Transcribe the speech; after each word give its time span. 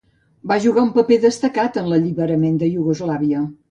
Va 0.51 0.57
jugar 0.63 0.85
un 0.85 0.89
paper 0.95 1.19
destacat 1.27 1.79
en 1.85 1.93
l'alliberament 1.93 2.61
de 2.65 2.75
Iugoslàvia. 2.77 3.49